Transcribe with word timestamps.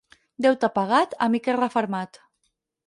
Deute 0.45 0.69
pagat, 0.79 1.15
amic 1.29 1.53
refermat. 1.61 2.21